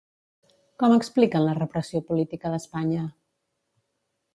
[0.83, 3.09] Com expliquen la repressió política d'Espanya?